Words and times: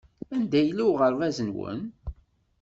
Anda 0.35 0.59
yella 0.61 0.83
uɣerbaz-nwen? 0.91 1.81